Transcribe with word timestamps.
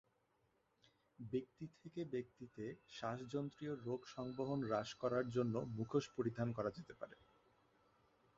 ব্যক্তি 1.19 1.65
থেকে 1.77 2.01
ব্যক্তিতে 2.05 2.63
শ্বাসযন্ত্রীয় 2.89 3.73
রোগ 3.85 4.01
সংবহন 4.07 4.59
হ্রাস 4.63 4.89
করার 4.93 5.25
জন্য 5.29 5.55
মুখোশ 5.77 6.05
পরিধান 6.17 6.47
করা 6.53 6.69
যেতে 6.69 6.93
পারে। 6.93 7.17